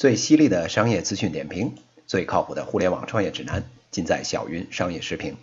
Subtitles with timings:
[0.00, 1.74] 最犀利的商业资讯点评，
[2.06, 5.36] 最靠谱的互联网创业指南，尽在小云商业视频。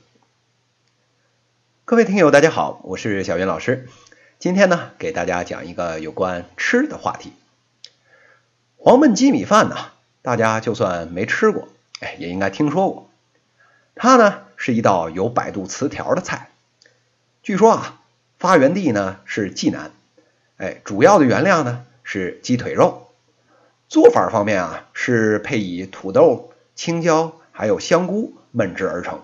[1.86, 3.88] 各位听友，大家好，我是小云老师。
[4.40, 7.34] 今天呢，给大家讲一个有关吃的话题。
[8.78, 9.76] 黄焖鸡米饭呢，
[10.24, 11.68] 大家就算没吃过，
[12.00, 13.12] 哎，也应该听说过。
[13.94, 16.50] 它呢是一道有百度词条的菜。
[17.44, 18.02] 据说啊，
[18.40, 19.92] 发源地呢是济南，
[20.58, 23.04] 哎，主要的原料呢是鸡腿肉。
[23.90, 29.22] 做法方面啊，是配以土豆、青椒还有香菇焖制而成，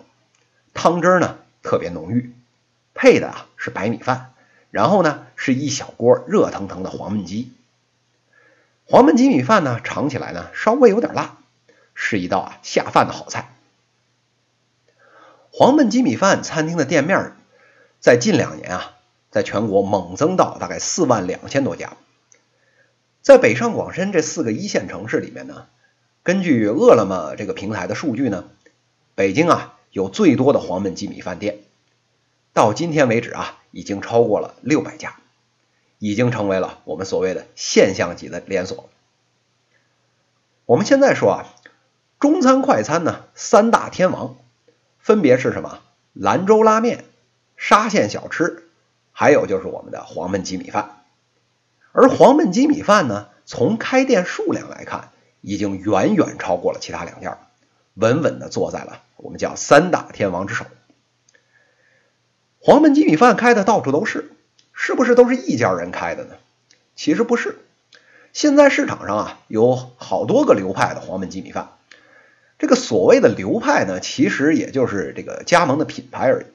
[0.74, 2.34] 汤汁呢特别浓郁，
[2.94, 4.34] 配的啊是白米饭，
[4.72, 7.52] 然后呢是一小锅热腾腾的黄焖鸡。
[8.86, 11.38] 黄焖鸡米饭呢尝起来呢稍微有点辣，
[11.94, 13.54] 是一道啊下饭的好菜。
[15.52, 17.34] 黄焖鸡米饭餐厅的店面
[18.00, 18.92] 在近两年啊，
[19.30, 21.98] 在全国猛增到大概四万两千多家。
[23.24, 25.68] 在北上广深这四个一线城市里面呢，
[26.24, 28.50] 根据饿了么这个平台的数据呢，
[29.16, 31.60] 北京啊有最多的黄焖鸡米饭店，
[32.52, 35.16] 到今天为止啊已经超过了六百家，
[36.00, 38.90] 已经成为了我们所谓的现象级的连锁。
[40.66, 41.46] 我们现在说啊，
[42.20, 44.36] 中餐快餐呢三大天王
[45.00, 45.80] 分别是什么？
[46.12, 47.06] 兰州拉面、
[47.56, 48.68] 沙县小吃，
[49.14, 51.03] 还有就是我们的黄焖鸡米饭。
[51.94, 57.38] 而黄焖鸡米饭呢，从开店数量来看，已经远远超过了其他两家，
[57.94, 60.66] 稳稳的坐在了我们叫三大天王之首。
[62.60, 64.32] 黄焖鸡米饭开的到处都是，
[64.74, 66.36] 是不是都是一家人开的呢？
[66.96, 67.60] 其实不是，
[68.34, 71.70] 现在市场上啊有好多个流派的黄焖鸡米饭。
[72.58, 76.46] 这个所谓的流派呢，其实也就是这个加盟的品牌而已。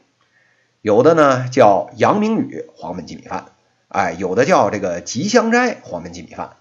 [0.81, 3.53] 有的呢叫杨明宇黄焖鸡米饭。
[3.89, 6.57] 哎，有的叫这个吉祥斋黄焖鸡米饭，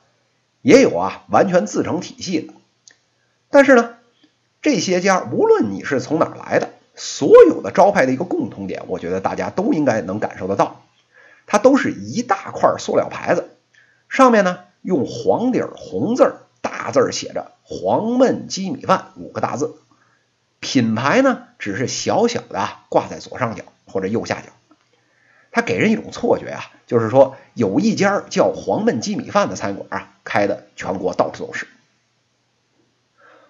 [0.62, 2.54] 也有啊，完全自成体系的。
[3.50, 3.96] 但是呢，
[4.62, 10.84] 这些家无论你是从哪儿来的，所有的招牌的一个共同点，我觉得大家都应该能感受得到，
[11.46, 13.50] 它都是一大块塑料牌子，
[14.08, 19.76] 上面呢用黄底儿红字儿大字写着“黄焖鸡米饭”五个大字，
[20.62, 24.48] 品牌呢只是小小的挂在左上角或者右下角。
[25.58, 31.68] 它给人一种错觉啊，就是说有一家叫黄焖鸡米饭的餐馆啊，开的全国到处都是。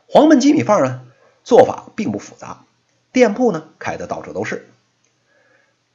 [0.07, 1.01] 黄焖鸡米饭呢，
[1.43, 2.63] 做法并不复杂，
[3.11, 4.69] 店铺呢开的到处都是。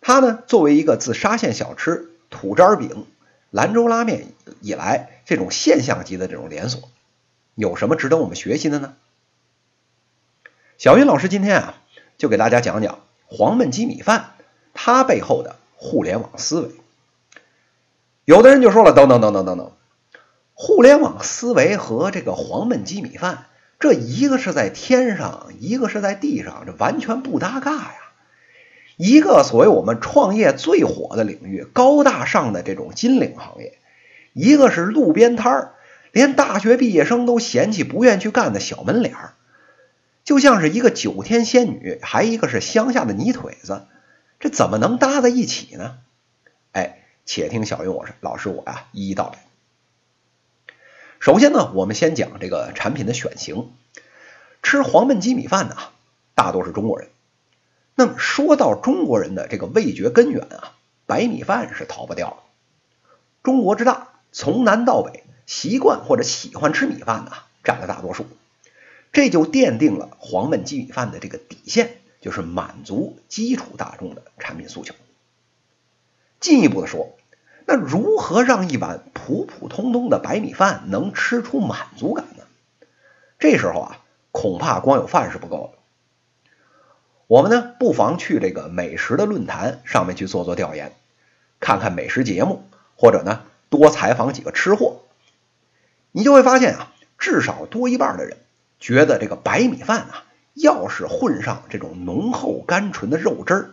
[0.02, 3.06] 它呢作为一个自沙县小吃、土渣饼、
[3.50, 4.26] 兰州拉面
[4.60, 6.90] 以来这种现象级的这种连锁，
[7.54, 8.96] 有什么值得我们学习的呢？
[10.76, 11.74] 小云老师今天啊，
[12.18, 14.34] 就给大家讲讲黄焖鸡米饭
[14.74, 15.56] 它背后的。
[15.84, 16.70] 互联网思维，
[18.24, 19.72] 有的人就说了，等等等等等等，
[20.54, 23.46] 互联网思维和这个黄焖鸡米饭，
[23.80, 27.94] 这一个是在天上，一个是在地上，这完全不搭嘎呀。
[28.96, 33.76] 一个所谓我们创业最火的领域，高大上的这种金领行业，
[34.34, 35.72] 一个是路边摊儿，
[36.12, 39.32] 连大学毕业生都嫌弃不愿去干的小门脸儿，
[40.22, 43.82] 就像是一个九天仙女，还一个是乡下的泥腿子。
[44.42, 46.00] 这怎么能搭在一起呢？
[46.72, 49.38] 哎，且听小云我说老师我呀一一道来。
[51.20, 53.70] 首先呢，我们先讲这个产品的选型。
[54.60, 55.92] 吃黄焖鸡米饭的啊，
[56.34, 57.10] 大多是中国人。
[57.94, 60.74] 那么说到中国人的这个味觉根源啊，
[61.06, 62.36] 白米饭是逃不掉的。
[63.44, 67.32] 中国之大，从南到北，习惯或者喜欢吃米饭的
[67.62, 68.26] 占了大多数，
[69.12, 72.01] 这就奠定了黄焖鸡米饭的这个底线。
[72.22, 74.94] 就是满足基础大众的产品诉求。
[76.40, 77.14] 进一步的说，
[77.66, 82.44] 那如何让一碗普普通通的白米饭能吃出满足感呢？
[83.38, 83.98] 这时候啊，
[84.30, 85.78] 恐怕光有饭是不够的。
[87.26, 90.92] 我们呢，不妨去这个美食的论坛上面去做做调研，
[91.60, 92.64] 看看美食节目，
[92.96, 95.00] 或者呢，多采访几个吃货，
[96.12, 98.38] 你就会发现啊，至少多一半的人
[98.78, 100.24] 觉得这个白米饭啊。
[100.54, 103.70] 要是混上这种浓厚甘醇的肉汁儿，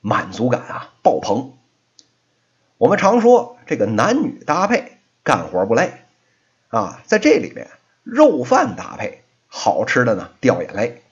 [0.00, 1.52] 满足感啊爆棚。
[2.76, 5.92] 我们常说这个男女搭配干活不累
[6.68, 7.68] 啊，在这里面
[8.02, 11.02] 肉饭搭配好吃的呢掉眼泪，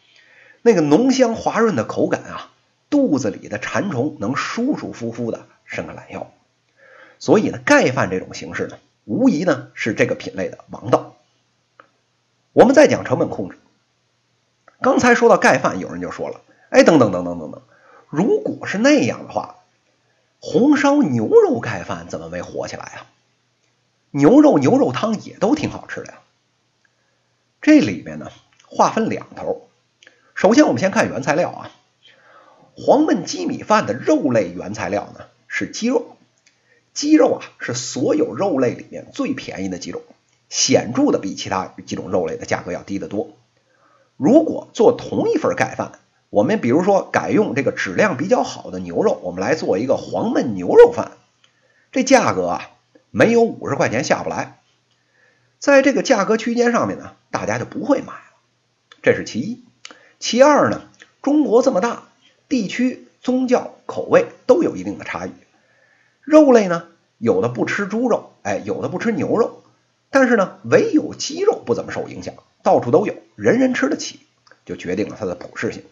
[0.63, 2.51] 那个浓香滑润的口感啊，
[2.91, 6.31] 肚子里的馋虫能舒舒服服的伸个懒腰。
[7.19, 11.17] 所以呢，盖饭这种形式呢，无疑呢是这个品类的王道。
[12.53, 13.59] 我们再讲成本控制。
[14.87, 17.61] 刚才说到盖饭，有人就说了：“哎，等等等等等等，
[18.09, 19.57] 如果是那样的话，
[20.39, 23.07] 红烧牛肉盖饭怎么没火起来啊？
[24.13, 26.21] 牛肉牛肉汤也都挺好吃的呀。”
[27.61, 28.31] 这里面呢
[28.65, 29.69] 划分两头。
[30.37, 31.71] 首先，我们先看原材料啊，
[32.77, 36.17] 黄焖鸡米饭的肉类原材料呢是鸡肉，
[36.95, 40.01] 鸡肉啊是所有肉类里面最便宜的几种，
[40.49, 43.31] 显著的比其他几种肉类的价格要低得多。
[44.17, 45.93] 如果做同一份盖饭，
[46.31, 51.13] 我们比如说改用这个质量比较好的牛肉，我们来做一个黄焖牛肉饭，
[51.93, 52.71] 这价格啊
[53.11, 54.61] 没有五十块钱下不来。
[55.59, 58.37] 在这个价格区间上面呢，大家就不会买了，
[59.03, 59.65] 这是其一。
[60.19, 60.83] 其二呢，
[61.23, 62.05] 中国这么大，
[62.49, 65.31] 地区宗教口味都有一定的差异。
[66.23, 69.63] 肉类呢，有的不吃猪肉，哎，有的不吃牛肉，
[70.11, 72.35] 但是呢，唯有鸡肉不怎么受影响，
[72.67, 74.19] 到处都有，人人吃得起，
[74.65, 75.85] 就决定了它的普适性。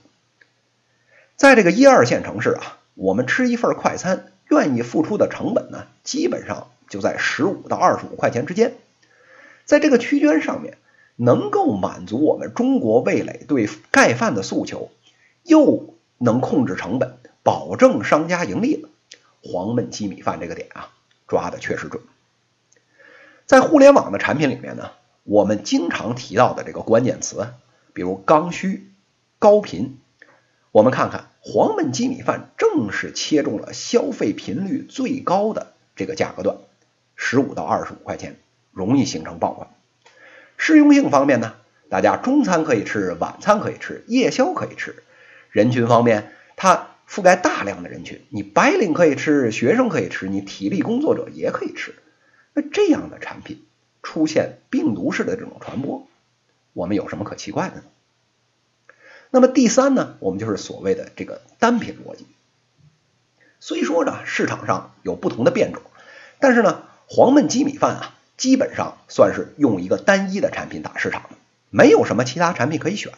[1.37, 8.75] 在这个一二线城市啊，我们吃一份快餐，愿意付出的成本呢，基本上就在十五到二十五块钱之间，
[9.65, 10.77] 在这个区间上面。
[11.17, 14.91] 能够满足我们中国味蕾对盖饭的诉求，
[15.45, 18.89] 又能控制成本，保证商家盈利了
[19.45, 20.91] 黄焖鸡米饭这个点啊，
[21.29, 22.03] 抓的确实准。
[23.47, 24.91] 在互联网的产品里面呢，
[25.25, 27.49] 我们经常提到的这个关键词，
[27.95, 28.91] 比如刚需、
[29.39, 29.99] 高频，
[30.71, 36.59] 我们看看黄焖鸡米饭正是切中了消费频率最高的这个价格段，
[37.17, 38.37] 十五到二十五块钱，
[38.71, 39.71] 容易形成爆款。
[40.59, 41.55] 适用性方面呢，
[41.89, 45.03] 大家中餐可以吃，晚餐可以吃，夜宵可以吃。
[45.51, 51.95] 人群方面，它覆盖大量的人群，你白领可以吃，学生可以吃，你体力工作者也可以吃。
[52.53, 53.65] 那这样的产品
[54.05, 56.07] 出现病毒式的这种传播，
[56.73, 57.83] 我们有什么可奇怪的呢？
[59.31, 62.25] 那么第三呢，我们就是所谓的这个单品逻辑。
[63.59, 65.83] 虽说呢市场上有不同的变种，
[66.39, 68.15] 但是呢黄焖鸡米饭啊。
[68.37, 71.31] 基本上算是用一个单一的产品打市场，
[71.71, 73.13] 没有什么其他产品可以选。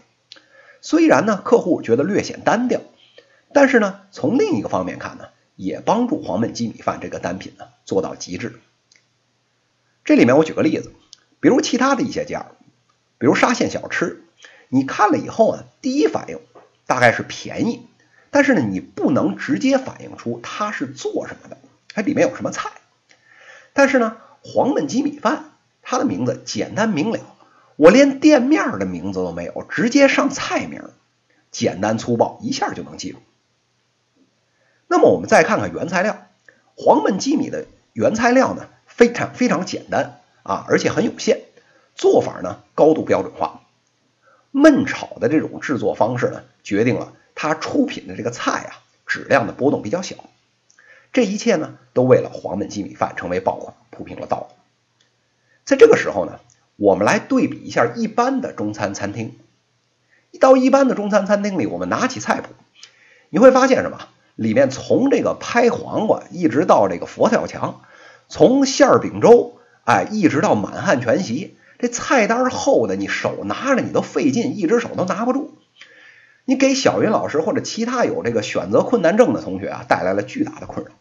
[0.83, 2.83] 虽然呢，客户觉得略显单调，
[3.55, 8.61] 但是呢，从另一个方面看呢，也帮助黄焖鸡米饭这个单品呢做到极致。
[10.07, 10.95] 这里面我举个例子，
[11.41, 12.47] 比如其他的一些家，
[13.19, 14.25] 比如沙县小吃，
[14.71, 16.41] 你看了以后啊，第一反应
[16.87, 17.87] 大概是便宜，
[18.31, 21.59] 但是呢，你不能直接反映出它是做什么的，
[21.93, 22.71] 它里面有什么菜，
[23.75, 24.17] 但是呢。
[24.49, 25.51] 黄焖鸡米饭，
[25.83, 27.19] 它的名字简单明了，
[27.75, 30.85] 我连店面的名字都没有，直接上菜名，
[31.51, 33.19] 简单粗暴，一下就能记住。
[34.87, 36.29] 那么我们再看看原材料，
[36.77, 41.41] 黄焖鸡米的原材料呢，非常非常简单啊，而且很有限，
[41.95, 43.61] 做法呢高度标准化，
[44.55, 50.17] 焖炒的这种制作方式呢，决定了它出品的这个菜啊质量的波动比较小。
[51.13, 54.57] 这一切呢，都为了黄焖鸡米饭成为爆款铺平了道路。
[55.67, 56.41] 在这个时候呢，
[56.77, 59.39] 我们来对比一下一般的中餐餐厅。
[60.31, 62.55] 一到一般的中餐餐厅里，我们拿起菜谱，
[63.29, 64.09] 你会发现什么？
[64.35, 67.81] 里面从这个拍黄瓜一直到这个佛跳墙，
[68.29, 75.57] 从馅儿饼粥，哎，一直到满汉全席，这菜单厚的，你手拿着你都费劲，一只手都拿不住。
[76.45, 80.93] 你给小云老师或者其他有这个选择困难症的同学啊，带来了巨大的困扰。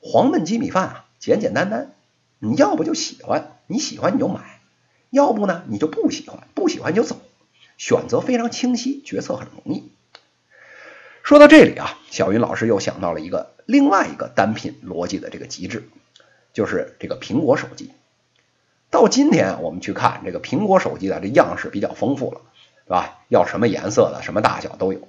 [0.00, 1.92] 黄焖鸡米饭啊，简简单单，
[2.38, 4.40] 你要不就喜欢，你喜欢你就买；
[5.10, 7.20] 要不呢，你就不喜欢，不喜欢就走。
[7.76, 9.90] 选择非常清晰，决策很容易。
[11.22, 15.88] 说到这里啊，小云老师又想到了一个另外一个单品逻辑的这个极致，
[16.52, 17.92] 就是这个苹果手机。
[18.90, 22.40] 到今天我们去看这个苹果手机的这样式比较丰富了，
[22.84, 23.18] 是吧？
[23.28, 25.00] 要什么颜色的，什么大小都有。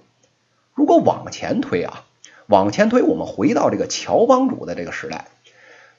[0.74, 2.06] 如果往前推啊。
[2.50, 5.28] 往前推，我们回到这个乔帮主的这个时代，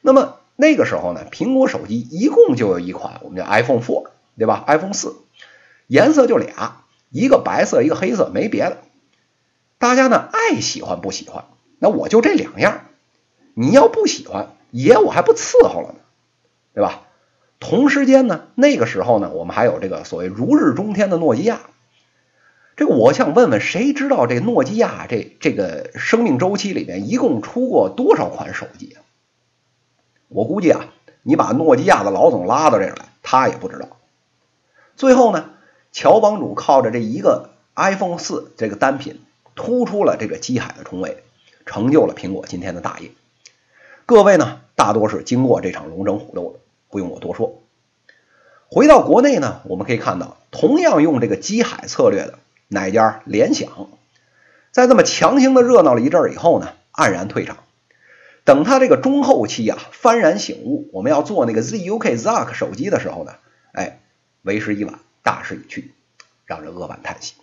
[0.00, 5.14] 那么那个时候呢，苹果手机一共就有一款，我们叫 iPhone Four，对吧？iPhone 四，
[5.86, 8.78] 颜色就俩，一个白色，一个黑色，没别的。
[9.78, 11.44] 大家呢爱喜欢不喜欢，
[11.78, 12.80] 那我就这两样。
[13.54, 16.00] 你要不喜欢，爷我还不伺候了呢，
[16.74, 17.02] 对吧？
[17.58, 21.60] 同时间呢，那个时候呢，我们还有这个所谓如日中天的诺基亚。
[22.76, 29.04] 这个我想问问，谁知道这诺基亚这这个生命周期里面一共出过多少款手机啊？
[30.28, 30.86] 我估计啊，
[31.22, 33.88] 你把诺基亚的老总拉到这儿来，他也不知道。
[34.96, 35.50] 最后呢，
[35.92, 39.20] 乔帮主靠着这一个 iPhone 四这个单品，
[39.54, 41.22] 突出了这个机海的重围，
[41.66, 43.10] 成就了苹果今天的大业。
[44.10, 47.62] 各位呢，大多是经过这场龙争虎斗的，不用我多说。
[48.68, 52.40] 回到国内呢，我们可以看到，同样用这个机海策略的。
[52.66, 53.22] 哪家？
[53.24, 53.88] 联想，
[54.72, 57.58] 在这么强行的热闹了一阵以后呢，黯然退场。
[58.42, 63.36] 等他这个中后期啊，幡然醒悟，我们要做那个 ZUK ZAK 手机的时候呢，
[63.70, 64.00] 哎，
[64.42, 65.94] 为时已晚，大势已去，
[66.46, 67.34] 让人扼腕叹息。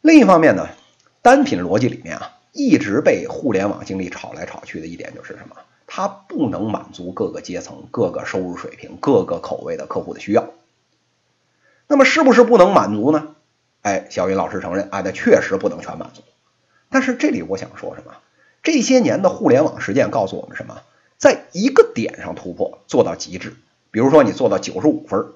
[0.00, 0.70] 另一方面呢，
[1.20, 5.56] 单品逻辑里面啊，一直被互联网经历炒来炒去的一点就是什么？
[5.86, 10.50] 它不能满足各个阶层、各个收入水平、各个口味的客户的需要。
[11.86, 13.28] 那么是不是不能满足呢？
[13.82, 16.22] 哎，小云老师承认，啊，那确实不能全满足。
[16.90, 18.14] 但是这里我想说什么？
[18.64, 20.82] 这些年的互联网实践告诉我们什么？
[21.18, 23.54] 在一个点上突破做到极致，
[23.92, 25.26] 比如说你做到九十五分，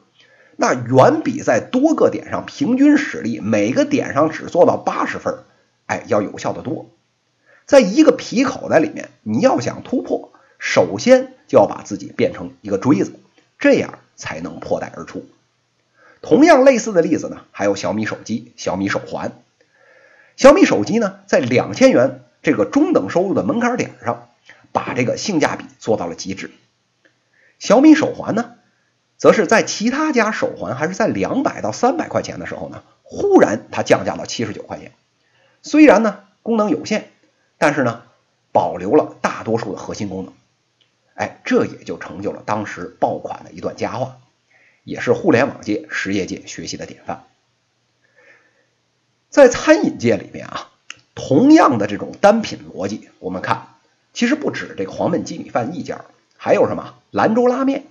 [0.56, 5.38] 那远比在多个点上平均实力，每个点上只做到八十分，
[5.86, 6.90] 哎，要有效的多。
[7.70, 13.12] 在一个皮口袋里面，你要想突破，首先就要把自己变成一个锥子，
[13.60, 15.24] 这样才能破袋而出。
[16.20, 19.30] 同样类似的例子呢，还有小米手机、小米手环。
[20.36, 24.26] 小米手机呢，在两千元这个中等收入的门槛点上，
[24.72, 26.50] 把这个性价比做到了极致。
[27.60, 28.54] 小米手环呢，
[29.16, 34.90] 则是在其他家手环还是在两百到三百块钱的时候呢，忽然它降价到七十九块钱。
[35.62, 37.12] 虽然呢功能有限，
[37.60, 38.02] 但是呢
[38.50, 40.34] 保留了大多数的核心功能。
[41.14, 44.16] 哎，这也就成就了当时爆款的一段佳话。
[44.82, 47.24] 也是互联网界、实业界学习的典范。
[49.28, 50.70] 在餐饮界里面啊，
[51.14, 53.74] 同样的这种单品逻辑，我们看，
[54.14, 56.06] 其实不止这个黄焖鸡米饭一家，
[56.38, 57.84] 还有什么兰州拉面，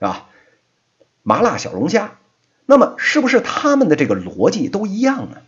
[0.00, 0.28] 是吧？
[1.22, 2.18] 麻辣小龙虾，
[2.66, 5.42] 那么是不是他们的这个逻辑都一样呢？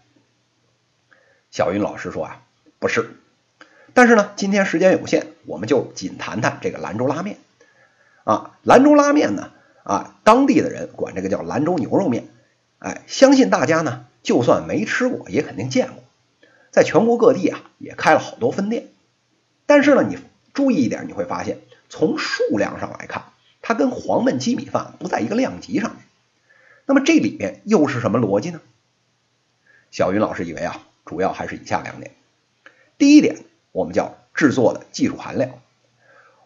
[1.50, 2.42] 小云老师说啊，
[2.78, 3.16] 不是。
[3.98, 7.36] 但是呢，今天时间有限，我们就仅谈谈这个兰州拉面
[8.22, 8.56] 啊。
[8.62, 9.50] 兰州拉面呢？
[9.82, 12.28] 啊，当地的人管这个叫兰州牛肉面，
[12.78, 16.04] 哎，相信大家呢，就算没吃过，也肯定见过，
[16.70, 18.86] 在全国各地啊，也开了好多分店。
[19.66, 20.16] 但是呢，你
[20.54, 23.24] 注意一点，你会发现，从数量上来看，
[23.62, 26.04] 它跟黄焖鸡米饭不在一个量级上面。
[26.86, 28.60] 那么这里面又是什么逻辑呢？
[29.90, 32.12] 小云老师以为啊，主要还是以下两点。
[32.96, 33.38] 第一点，
[33.72, 35.50] 我们叫制作的技术含量。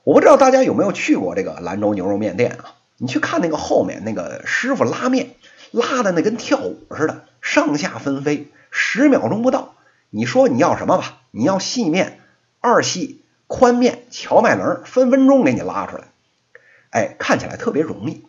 [0.04, 2.74] 我不知道大家有没有去过这个兰州牛肉面店啊？
[2.96, 5.30] 你去看那个后面那个师傅拉面，
[5.70, 9.74] 拉的那跟跳舞似的，上下纷飞，十秒钟不到。
[10.10, 11.20] 你说你要什么吧？
[11.30, 12.20] 你要细面、
[12.60, 16.04] 二细、宽面、荞麦棱，分分钟给你拉出来。
[16.90, 18.24] 哎，看起来特别容易。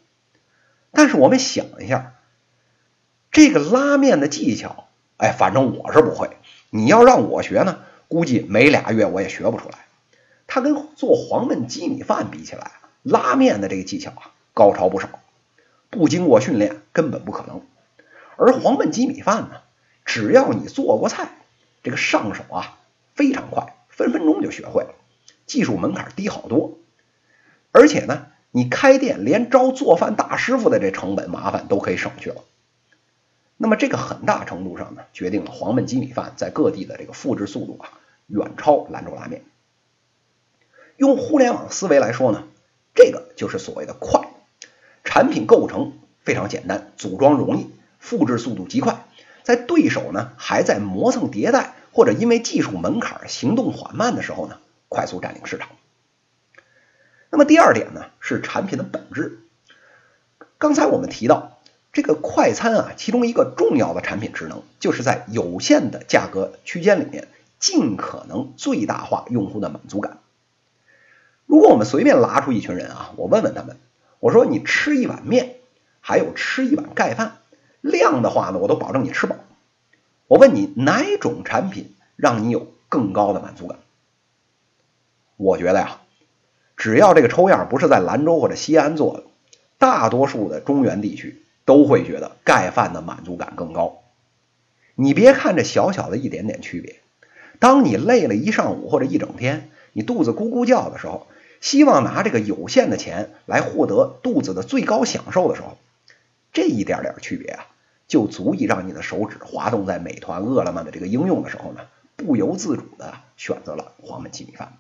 [0.92, 2.14] 但是我们想一下，
[3.32, 6.30] 这个拉面的技巧，哎，反正我是不会。
[6.70, 7.80] 你要让我学呢，
[8.13, 9.79] 估计没俩月我也学不出来。
[10.46, 14.29] 它跟做黄焖鸡米饭比起来，拉面的这个技巧啊。
[14.53, 15.10] 高超不少，
[15.89, 17.63] 不经过训练根本不可能。
[18.38, 19.62] 而黄焖鸡米饭呢，
[20.05, 21.32] 只要你做过菜，
[21.82, 22.77] 这个上手啊
[23.15, 24.93] 非常快，分分钟就学会了，
[25.48, 26.77] 技术门槛低好多。
[27.72, 32.43] 而且呢，你开店连招做饭大师傅的这成本麻烦都可以省去了。
[33.58, 37.89] 那么这个很大程度上呢，决定了黄焖鸡米饭在各地的这个复制速度啊
[38.27, 39.44] 远超兰州拉面。
[40.98, 42.44] 用互联网思维来说呢，
[42.94, 44.30] 这个就是所谓的快。
[45.03, 49.06] 产品构成非常简单，组装容易，复制速度极快，
[49.44, 55.70] 在对手呢还在磨蹭迭代或者因为技术门槛行动缓慢的时候呢，快速占领市场。
[57.30, 59.39] 那么第二点呢是产品的本质。
[60.58, 61.60] 刚才我们提到
[61.92, 67.27] 这个快餐啊，其中一个重要的产品职能就是在有限的价格区间里面，
[67.63, 70.17] 尽可能最大化用户的满足感。
[71.46, 73.77] 如果我们随便拉出一群人啊，我问问他们。
[74.20, 75.55] 我说你吃一碗面，
[76.01, 77.38] 还有吃一碗盖饭，
[77.79, 79.38] 量的话呢，我都保证你吃饱。
[80.27, 83.79] 我问你哪种产品让你有更高的满足感？
[85.38, 86.01] 我觉得呀，
[86.75, 89.24] 只要这个抽样不是在兰州或者西安做的，
[89.77, 94.01] 大多数的中原地区都会觉得盖饭的满足感更高。
[94.96, 97.00] 你别看这小小的一点点区别，
[97.63, 101.27] 当你累了一上午或者一整天，你肚子咕咕叫的时候。
[101.62, 105.77] 希望拿这个有限的钱来获得肚子的最高享受的时候，
[106.51, 107.67] 这一点点区别啊，
[108.05, 111.79] 就足以让你的手指滑动在美团、饿了么的这个应用的时候呢，
[112.17, 114.74] 不由自主的选择了黄焖鸡米饭。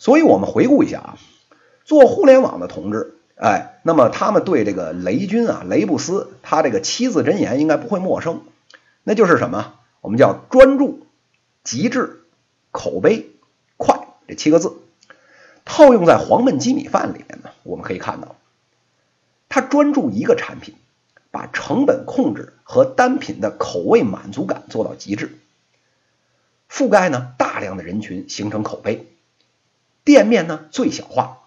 [0.00, 1.18] 所以，我们回顾一下啊，
[1.84, 8.42] 做互联网的同志，哎，那么他们对这个雷军啊，雷布斯他这个七字真言应该不会陌生，
[9.04, 9.74] 那就是什么？
[10.00, 11.06] 我们叫专注、
[11.68, 12.22] 极致、
[12.70, 13.28] 口碑、
[13.76, 14.72] 快这七个字。
[15.66, 18.36] 套用在黄焖鸡米饭里面呢，我们可以看到，
[19.50, 20.76] 他专注一个产品，
[21.30, 25.36] 把成本控制和单品的口味满足感做到极致，
[26.70, 29.06] 覆盖呢大量的人群，形成口碑，
[30.04, 31.40] 店面呢最小化，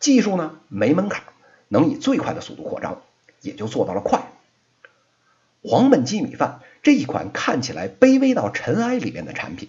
[0.00, 1.24] 技术呢没门槛，
[1.68, 3.02] 能以最快的速度扩张，
[3.42, 4.27] 也就做到了快。
[5.62, 9.68] 黄焖鸡米饭这一款看起来卑微到尘埃里面的产品，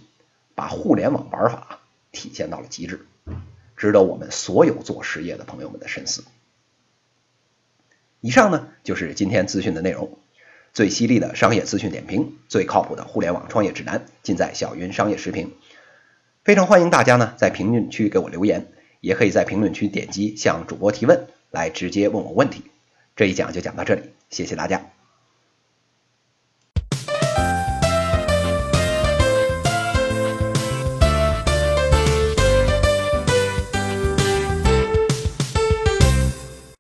[0.56, 1.80] 把互联网玩法
[2.12, 3.06] 体现到了极致，
[3.76, 6.24] 值得我们所有做实业的朋友们的深思。
[8.22, 10.18] 以上呢就是今天资讯的内容，
[10.74, 15.54] 最犀利的商业资讯点评，最靠谱的互联网创业指南，尽在小云商业时评。
[16.44, 18.68] 非常欢迎大家呢在评论区给我留言，
[19.02, 22.64] 也可以在评论区点击向主播提问，来直接问我问题。
[23.16, 24.99] 这一讲就讲到这里，谢谢大家。